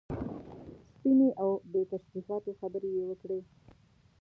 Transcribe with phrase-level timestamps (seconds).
[0.95, 3.39] سپینې او بې تشریفاتو خبرې یې وکړې.